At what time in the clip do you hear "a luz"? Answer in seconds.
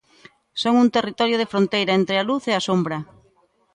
2.17-2.43